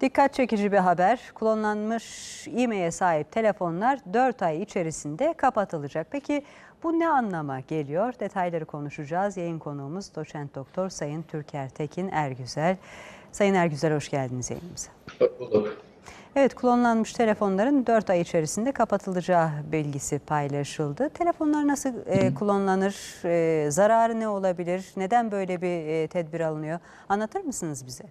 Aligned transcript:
Dikkat 0.00 0.34
çekici 0.34 0.72
bir 0.72 0.78
haber. 0.78 1.20
Klonlanmış 1.34 2.48
e-mail'e 2.56 2.90
sahip 2.90 3.32
telefonlar 3.32 3.98
4 4.12 4.42
ay 4.42 4.62
içerisinde 4.62 5.32
kapatılacak. 5.32 6.06
Peki 6.10 6.44
bu 6.82 6.98
ne 6.98 7.08
anlama 7.08 7.60
geliyor? 7.60 8.14
Detayları 8.20 8.64
konuşacağız. 8.64 9.36
Yayın 9.36 9.58
konuğumuz 9.58 10.14
doçent 10.14 10.54
doktor 10.54 10.88
Sayın 10.88 11.22
Türker 11.22 11.68
Tekin 11.68 12.08
Ergüzel. 12.08 12.76
Sayın 13.32 13.54
Ergüzel 13.54 13.94
hoş 13.94 14.08
geldiniz 14.08 14.50
yayınımıza. 14.50 14.90
Hoş 15.18 15.30
bulduk. 15.40 15.76
Evet 16.36 16.54
klonlanmış 16.54 17.12
telefonların 17.12 17.86
4 17.86 18.10
ay 18.10 18.20
içerisinde 18.20 18.72
kapatılacağı 18.72 19.50
bilgisi 19.72 20.18
paylaşıldı. 20.18 21.08
Telefonlar 21.08 21.68
nasıl 21.68 21.94
e, 22.06 22.34
klonlanır? 22.34 23.24
E, 23.24 23.70
zararı 23.70 24.20
ne 24.20 24.28
olabilir? 24.28 24.92
Neden 24.96 25.30
böyle 25.30 25.62
bir 25.62 25.86
e, 25.86 26.08
tedbir 26.08 26.40
alınıyor? 26.40 26.78
Anlatır 27.08 27.40
mısınız 27.40 27.86
bize? 27.86 28.04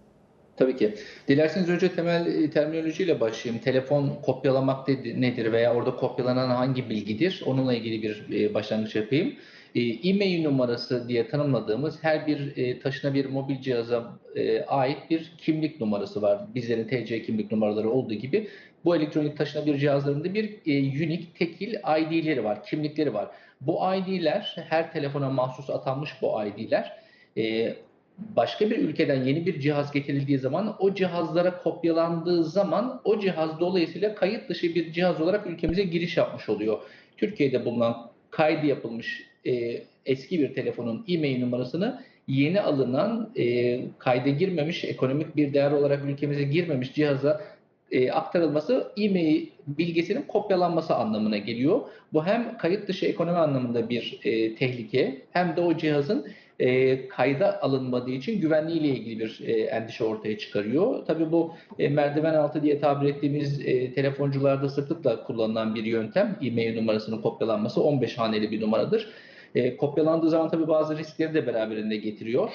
Tabii 0.58 0.76
ki. 0.76 0.94
Dilerseniz 1.28 1.70
önce 1.70 1.96
temel 1.96 2.26
e, 2.26 2.50
terminolojiyle 2.50 3.20
başlayayım. 3.20 3.64
Telefon 3.64 4.10
kopyalamak 4.22 4.88
nedir 4.88 5.52
veya 5.52 5.76
orada 5.76 5.96
kopyalanan 5.96 6.50
hangi 6.50 6.90
bilgidir? 6.90 7.44
Onunla 7.46 7.74
ilgili 7.74 8.04
bir 8.04 8.42
e, 8.42 8.54
başlangıç 8.54 8.96
yapayım. 8.96 9.34
E, 9.76 9.82
E-mail 9.82 10.44
numarası 10.44 11.08
diye 11.10 11.28
tanımladığımız 11.28 12.04
her 12.04 12.28
bir 12.28 12.80
taşına 12.80 13.14
bir 13.14 13.26
mobil 13.26 13.62
cihaza 13.62 14.20
ait 14.68 14.98
bir 15.10 15.32
kimlik 15.38 15.82
numarası 15.82 16.22
var. 16.22 16.40
Bizlerin 16.56 16.88
TC 16.88 17.22
kimlik 17.22 17.52
numaraları 17.52 17.90
olduğu 17.90 18.14
gibi 18.14 18.48
bu 18.86 18.96
elektronik 18.96 19.38
taşına 19.38 19.66
bir 19.66 19.78
cihazlarında 19.78 20.34
bir 20.34 20.60
unique 21.06 21.26
tekil 21.40 21.74
ID'leri 21.74 22.44
var, 22.44 22.64
kimlikleri 22.64 23.14
var. 23.14 23.28
Bu 23.62 23.80
ID'ler 23.96 24.56
her 24.70 24.94
telefona 24.94 25.30
mahsus 25.30 25.70
atanmış 25.70 26.12
bu 26.22 26.44
ID'ler 26.46 26.98
başka 28.18 28.70
bir 28.70 28.78
ülkeden 28.78 29.24
yeni 29.24 29.46
bir 29.46 29.60
cihaz 29.60 29.92
getirildiği 29.92 30.38
zaman 30.38 30.76
o 30.80 30.94
cihazlara 30.94 31.64
kopyalandığı 31.64 32.44
zaman 32.44 33.02
o 33.04 33.20
cihaz 33.20 33.60
dolayısıyla 33.60 34.16
kayıt 34.16 34.50
dışı 34.50 34.76
bir 34.76 34.94
cihaz 34.94 35.22
olarak 35.22 35.48
ülkemize 35.48 35.84
giriş 35.84 36.18
yapmış 36.18 36.50
oluyor. 36.50 36.78
Türkiye'de 37.18 37.66
bulunan 37.66 38.12
kaydı 38.30 38.66
yapılmış 38.66 39.24
e, 39.46 39.84
eski 40.06 40.40
bir 40.40 40.54
telefonun 40.54 41.06
e-mail 41.08 41.40
numarasını 41.40 42.04
yeni 42.28 42.62
alınan 42.62 43.30
e, 43.38 43.80
kayda 43.98 44.30
girmemiş 44.30 44.84
ekonomik 44.84 45.36
bir 45.36 45.54
değer 45.54 45.72
olarak 45.72 46.06
ülkemize 46.06 46.44
girmemiş 46.44 46.94
cihaza 46.94 47.42
e, 47.92 48.12
aktarılması 48.12 48.92
e-mail 48.98 49.48
bilgisinin 49.68 50.22
kopyalanması 50.22 50.96
anlamına 50.96 51.38
geliyor. 51.38 51.82
Bu 52.14 52.26
hem 52.26 52.58
kayıt 52.58 52.88
dışı 52.88 53.06
ekonomi 53.06 53.38
anlamında 53.38 53.90
bir 53.90 54.20
e, 54.24 54.56
tehlike 54.56 55.22
hem 55.32 55.56
de 55.56 55.62
o 55.62 55.78
cihazın 55.78 56.28
e, 56.60 57.08
kayda 57.08 57.62
alınmadığı 57.62 58.12
için 58.12 58.42
güvenliğiyle 58.42 58.88
ilgili 58.88 59.20
bir 59.20 59.42
e, 59.46 59.52
endişe 59.52 60.04
ortaya 60.04 60.38
çıkarıyor. 60.38 61.06
Tabii 61.06 61.32
bu 61.32 61.54
e, 61.80 61.90
merdiven 61.90 62.34
altı 62.34 62.64
diye 62.64 62.80
tabir 62.80 63.10
ettiğimiz 63.10 63.60
e, 63.66 63.94
telefoncularda 63.94 64.70
sıklıkla 64.70 65.24
kullanılan 65.24 65.76
bir 65.76 65.84
yöntem. 65.84 66.38
E-mail 66.42 66.76
numarasının 66.76 67.22
kopyalanması 67.22 67.84
15 67.84 68.18
haneli 68.18 68.52
bir 68.52 68.62
numaradır. 68.62 69.08
E, 69.56 69.78
kopyalandığı 69.78 70.30
zaman 70.30 70.50
tabii 70.50 70.68
bazı 70.68 70.98
riskleri 70.98 71.34
de 71.34 71.48
beraberinde 71.48 71.98
getiriyor. 71.98 72.50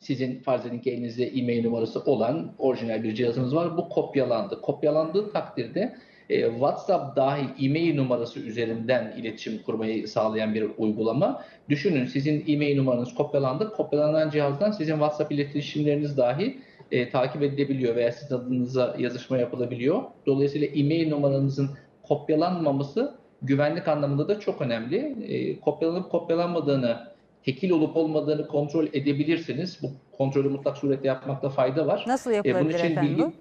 Sizin 0.00 0.40
farz 0.40 0.66
edin 0.66 0.78
ki 0.78 0.90
elinizde 0.90 1.26
e-mail 1.26 1.64
numarası 1.64 2.00
olan 2.00 2.52
orijinal 2.58 3.02
bir 3.02 3.14
cihazınız 3.14 3.56
var. 3.56 3.76
Bu 3.76 3.88
kopyalandı. 3.88 4.60
Kopyalandığı 4.60 5.32
takdirde 5.32 5.96
e, 6.30 6.50
WhatsApp 6.50 7.16
dahil 7.16 7.48
e-mail 7.60 7.94
numarası 7.96 8.40
üzerinden 8.40 9.14
iletişim 9.18 9.62
kurmayı 9.62 10.08
sağlayan 10.08 10.54
bir 10.54 10.66
uygulama. 10.78 11.44
Düşünün 11.68 12.06
sizin 12.06 12.44
e-mail 12.48 12.76
numaranız 12.76 13.14
kopyalandı. 13.14 13.72
Kopyalanan 13.72 14.30
cihazdan 14.30 14.70
sizin 14.70 14.92
WhatsApp 14.92 15.32
iletişimleriniz 15.32 16.16
dahi 16.16 16.58
e, 16.90 17.10
takip 17.10 17.42
edilebiliyor 17.42 17.96
veya 17.96 18.12
sizin 18.12 18.34
adınıza 18.34 18.96
yazışma 18.98 19.38
yapılabiliyor. 19.38 20.02
Dolayısıyla 20.26 20.66
e-mail 20.66 21.08
numaranızın 21.08 21.70
kopyalanmaması 22.02 23.14
güvenlik 23.42 23.88
anlamında 23.88 24.28
da 24.28 24.40
çok 24.40 24.62
önemli. 24.62 25.16
E, 25.28 25.60
kopyalanıp 25.60 26.10
kopyalanmadığını, 26.10 26.98
tekil 27.44 27.70
olup 27.70 27.96
olmadığını 27.96 28.46
kontrol 28.48 28.86
edebilirsiniz. 28.92 29.78
Bu 29.82 29.90
kontrolü 30.18 30.48
mutlak 30.48 30.76
surette 30.78 31.08
yapmakta 31.08 31.48
fayda 31.48 31.86
var. 31.86 32.04
Nasıl 32.06 32.30
E, 32.30 32.34
yapılabilir 32.34 32.74
efendim 32.74 33.02
bilgi? 33.02 33.32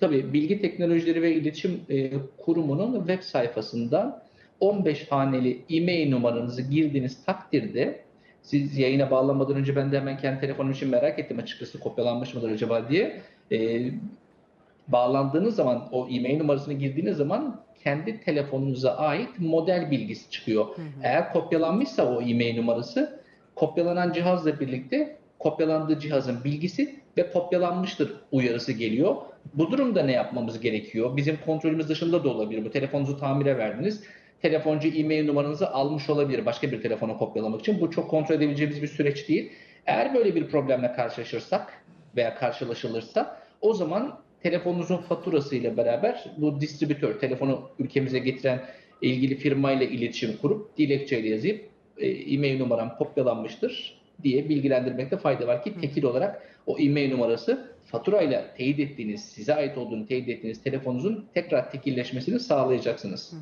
Tabii 0.00 0.32
Bilgi 0.32 0.60
Teknolojileri 0.60 1.22
ve 1.22 1.34
İletişim 1.34 1.80
e, 1.90 2.10
Kurumu'nun 2.38 2.98
web 2.98 3.22
sayfasından 3.22 4.22
15 4.60 5.12
haneli 5.12 5.62
e-mail 5.70 6.10
numaranızı 6.10 6.62
girdiğiniz 6.62 7.24
takdirde 7.24 8.00
siz 8.42 8.78
yayına 8.78 9.10
bağlanmadan 9.10 9.56
önce 9.56 9.76
ben 9.76 9.92
de 9.92 10.00
hemen 10.00 10.18
kendi 10.18 10.40
telefonum 10.40 10.70
için 10.72 10.88
merak 10.88 11.18
ettim 11.18 11.38
açıkçası 11.38 11.80
kopyalanmış 11.80 12.34
mıdır 12.34 12.50
acaba 12.50 12.88
diye. 12.88 13.20
E, 13.52 13.82
bağlandığınız 14.88 15.56
zaman 15.56 15.88
o 15.92 16.08
e-mail 16.08 16.38
numarasını 16.38 16.74
girdiğiniz 16.74 17.16
zaman 17.16 17.60
kendi 17.84 18.20
telefonunuza 18.20 18.96
ait 18.96 19.30
model 19.38 19.90
bilgisi 19.90 20.30
çıkıyor. 20.30 20.66
Eğer 21.02 21.32
kopyalanmışsa 21.32 22.16
o 22.16 22.22
e-mail 22.22 22.56
numarası 22.56 23.20
kopyalanan 23.54 24.12
cihazla 24.12 24.60
birlikte 24.60 25.16
kopyalandığı 25.44 26.00
cihazın 26.00 26.44
bilgisi 26.44 26.94
ve 27.16 27.30
kopyalanmıştır 27.30 28.12
uyarısı 28.32 28.72
geliyor. 28.72 29.16
Bu 29.54 29.70
durumda 29.70 30.02
ne 30.02 30.12
yapmamız 30.12 30.60
gerekiyor? 30.60 31.16
Bizim 31.16 31.38
kontrolümüz 31.46 31.88
dışında 31.88 32.24
da 32.24 32.28
olabilir. 32.28 32.64
Bu 32.64 32.70
telefonunuzu 32.70 33.18
tamire 33.18 33.58
verdiniz. 33.58 34.02
Telefoncu 34.42 34.88
e-mail 34.88 35.26
numaranızı 35.26 35.70
almış 35.70 36.10
olabilir 36.10 36.46
başka 36.46 36.72
bir 36.72 36.82
telefona 36.82 37.16
kopyalamak 37.16 37.60
için. 37.60 37.80
Bu 37.80 37.90
çok 37.90 38.10
kontrol 38.10 38.34
edebileceğimiz 38.34 38.82
bir 38.82 38.86
süreç 38.86 39.28
değil. 39.28 39.52
Eğer 39.86 40.14
böyle 40.14 40.34
bir 40.34 40.48
problemle 40.48 40.92
karşılaşırsak 40.92 41.82
veya 42.16 42.34
karşılaşılırsa 42.34 43.40
o 43.60 43.74
zaman 43.74 44.18
telefonunuzun 44.42 44.96
faturası 44.96 45.56
ile 45.56 45.76
beraber 45.76 46.24
bu 46.36 46.60
distribütör, 46.60 47.18
telefonu 47.18 47.68
ülkemize 47.78 48.18
getiren 48.18 48.62
ilgili 49.02 49.36
firmayla 49.36 49.86
iletişim 49.86 50.36
kurup 50.36 50.78
dilekçeyle 50.78 51.28
yazıp 51.28 51.60
e, 51.98 52.06
e-mail 52.08 52.60
numaram 52.60 52.96
kopyalanmıştır 52.98 54.03
diye 54.22 54.48
bilgilendirmekte 54.48 55.16
fayda 55.16 55.46
var 55.46 55.62
ki 55.62 55.80
tekil 55.80 56.02
olarak 56.02 56.42
o 56.66 56.78
e-mail 56.78 57.12
numarası 57.12 57.74
faturayla 57.84 58.54
teyit 58.56 58.78
ettiğiniz, 58.78 59.24
size 59.24 59.54
ait 59.54 59.78
olduğunu 59.78 60.06
teyit 60.06 60.28
ettiğiniz 60.28 60.62
telefonunuzun 60.62 61.26
tekrar 61.34 61.70
tekilleşmesini 61.70 62.40
sağlayacaksınız. 62.40 63.34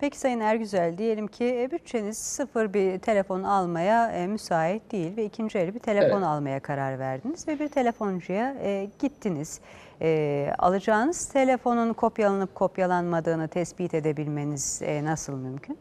Peki 0.00 0.18
Sayın 0.18 0.40
Ergüzel 0.40 0.98
diyelim 0.98 1.26
ki 1.26 1.44
e, 1.44 1.70
bütçeniz 1.70 2.18
sıfır 2.18 2.74
bir 2.74 2.98
telefon 2.98 3.42
almaya 3.42 4.12
e, 4.12 4.26
müsait 4.26 4.92
değil 4.92 5.16
ve 5.16 5.24
ikinci 5.24 5.58
el 5.58 5.74
bir 5.74 5.78
telefon 5.78 6.16
Evet. 6.16 6.26
almaya 6.26 6.60
karar 6.60 6.98
verdiniz 6.98 7.48
ve 7.48 7.58
bir 7.58 7.68
telefoncuya 7.68 8.56
e, 8.62 8.88
gittiniz. 8.98 9.60
E, 10.02 10.50
alacağınız 10.58 11.28
telefonun 11.28 11.92
kopyalanıp 11.92 12.54
kopyalanmadığını 12.54 13.48
tespit 13.48 13.94
edebilmeniz 13.94 14.82
e, 14.84 15.04
nasıl 15.04 15.32
mümkün? 15.36 15.78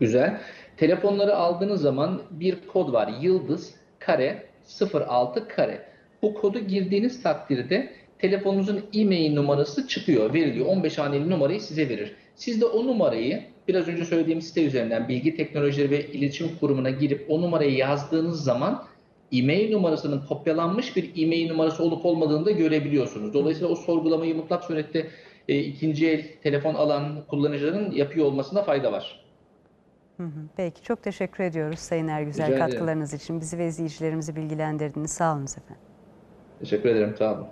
Güzel. 0.00 0.40
Telefonları 0.76 1.36
aldığınız 1.36 1.80
zaman 1.80 2.22
bir 2.30 2.56
kod 2.72 2.92
var. 2.92 3.10
Yıldız 3.20 3.74
kare 3.98 4.46
06 5.08 5.48
kare. 5.48 5.82
Bu 6.22 6.34
kodu 6.34 6.58
girdiğiniz 6.58 7.22
takdirde 7.22 7.92
telefonunuzun 8.18 8.84
e-mail 8.94 9.34
numarası 9.34 9.88
çıkıyor, 9.88 10.34
veriliyor. 10.34 10.66
15 10.66 10.98
haneli 10.98 11.30
numarayı 11.30 11.60
size 11.60 11.88
verir. 11.88 12.14
Siz 12.36 12.60
de 12.60 12.64
o 12.64 12.86
numarayı 12.86 13.44
biraz 13.68 13.88
önce 13.88 14.04
söylediğim 14.04 14.42
site 14.42 14.64
üzerinden 14.64 15.08
Bilgi 15.08 15.36
Teknolojileri 15.36 15.90
ve 15.90 16.06
İletişim 16.06 16.50
Kurumu'na 16.60 16.90
girip 16.90 17.26
o 17.28 17.40
numarayı 17.40 17.76
yazdığınız 17.76 18.44
zaman 18.44 18.84
e-mail 19.32 19.72
numarasının 19.72 20.26
kopyalanmış 20.28 20.96
bir 20.96 21.22
e-mail 21.22 21.50
numarası 21.50 21.82
olup 21.82 22.06
olmadığını 22.06 22.46
da 22.46 22.50
görebiliyorsunuz. 22.50 23.34
Dolayısıyla 23.34 23.68
o 23.68 23.76
sorgulamayı 23.76 24.36
mutlak 24.36 24.64
surette 24.64 25.06
e, 25.48 25.58
ikinci 25.58 26.08
el 26.08 26.24
telefon 26.42 26.74
alan 26.74 27.24
kullanıcıların 27.28 27.90
yapıyor 27.90 28.26
olmasına 28.26 28.62
fayda 28.62 28.92
var. 28.92 29.27
Hı 30.18 30.22
hı. 30.22 30.40
Peki 30.56 30.82
çok 30.82 31.02
teşekkür 31.02 31.44
ediyoruz 31.44 31.78
Sayın 31.78 32.08
Ergüzel 32.08 32.46
Rica 32.46 32.56
ederim. 32.56 32.70
katkılarınız 32.70 33.14
için. 33.14 33.40
Bizi 33.40 33.58
ve 33.58 33.66
izleyicilerimizi 33.66 34.36
bilgilendirdiniz. 34.36 35.10
Sağ 35.10 35.32
olun 35.34 35.42
efendim. 35.42 35.82
Teşekkür 36.58 36.88
ederim. 36.88 37.14
Sağ 37.18 37.34
olun. 37.34 37.46